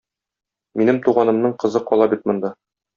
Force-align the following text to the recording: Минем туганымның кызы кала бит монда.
Минем 0.81 1.01
туганымның 1.09 1.55
кызы 1.67 1.85
кала 1.93 2.13
бит 2.17 2.29
монда. 2.31 2.57